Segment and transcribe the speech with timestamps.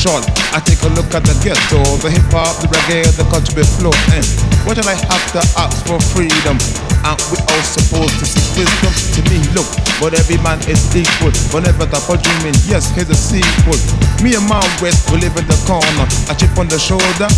[0.00, 3.92] I take a look at the ghetto, the hip hop, the reggae, the country flow.
[4.16, 4.24] And
[4.64, 6.56] what did I have to ask for freedom?
[7.04, 8.96] Aren't we all supposed to seek wisdom?
[8.96, 9.68] To me, look,
[10.00, 11.36] but every man is equal.
[11.52, 12.56] But never stop for dreaming.
[12.64, 13.76] Yes, here's a sequel.
[14.24, 16.08] Me and my West, we live in the corner.
[16.28, 17.28] A chip on the shoulder.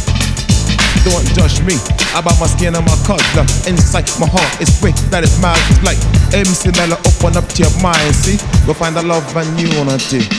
[1.03, 1.75] Don't judge me
[2.15, 3.43] about my skin and my color.
[3.67, 5.59] Inside my heart is great, that is mad.
[5.67, 5.99] It's like
[6.31, 8.15] MC Mello, open up to your mind.
[8.15, 8.39] See,
[8.71, 10.31] go find the love and unity.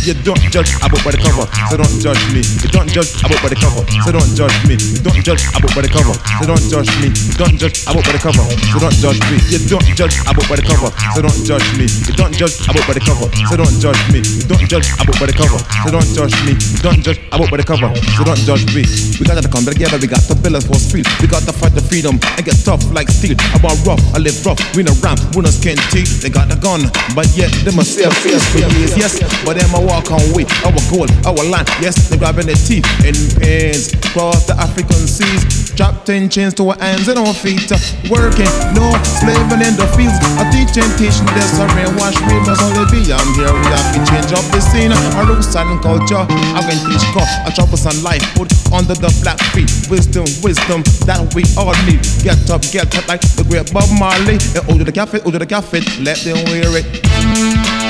[0.00, 2.40] You don't judge a book by the cover, so don't judge me.
[2.40, 4.80] You don't judge a book by the cover, so don't judge me.
[4.80, 7.12] You don't judge a book by the cover, so don't judge me.
[7.12, 9.36] You don't judge a book by the cover, so don't judge me.
[9.52, 11.84] You don't judge a book by the cover, so don't judge me.
[11.84, 14.24] You don't judge a book by the cover, so don't judge me.
[14.24, 16.52] You don't judge a by the cover, so don't judge me.
[16.56, 18.82] You don't judge a by the cover, so don't judge me.
[19.20, 21.04] We got to come together, we got build us for street.
[21.20, 23.36] We got to fight the freedom and get tough like steel.
[23.52, 24.60] I want rough, I live rough.
[24.72, 26.24] We no ramp, we no skin teeth.
[26.24, 28.96] They got the gun, but yet they must say years.
[28.96, 30.46] Yes, but them I walk on way.
[30.62, 31.66] Our goal, our land.
[31.82, 33.90] Yes, they grabbing their teeth in pains.
[34.14, 37.66] Cross the African seas, trapped in chains to our hands and our feet.
[38.06, 40.14] Working, no slaving in the fields.
[40.38, 41.66] A teaching, teaching this, a
[41.98, 43.02] wash me, must only be.
[43.10, 44.94] I'm here, we have to change up the scene.
[44.94, 46.22] Our roots and culture.
[46.54, 49.70] I can teach God, a troublesome life put under the black feet.
[49.90, 52.06] Wisdom, wisdom that we all need.
[52.22, 54.38] Get up, get up like the great Bob Marley.
[54.54, 57.89] And over the cafe, over the cafe, let them wear it.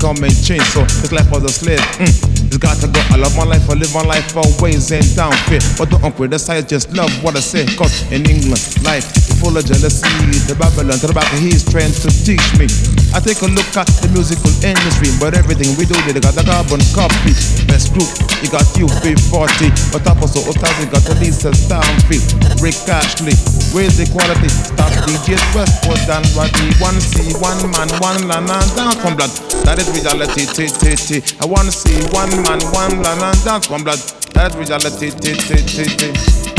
[0.00, 0.62] That becoming change.
[0.72, 1.80] So this life was a slave.
[1.98, 2.46] Mm.
[2.46, 3.00] It's got to go.
[3.10, 5.64] I love my life, I live my life always and down fit.
[5.78, 7.66] But don't criticize, just love what I say.
[7.76, 9.06] Cause in England, life
[9.40, 10.08] full of jealousy.
[10.46, 12.99] The Babylon, the back he's trying to teach me.
[13.10, 16.46] I take a look at the musical industry, but everything we do, they got the
[16.46, 17.34] carbon copy.
[17.66, 18.06] Best group,
[18.38, 22.22] you got you, UB40, but top also so you got the Lisa Stampy,
[22.62, 23.34] Rick Astley.
[23.74, 24.46] Where's the quality?
[24.46, 26.70] Stop DJs Westwood and Roddy.
[26.78, 29.30] One C, one man, one land and dance from blood.
[29.66, 31.18] That is reality, t t t.
[31.42, 33.98] I wanna see one man, one land and dance from blood.
[34.38, 36.49] That is reality, t t t t.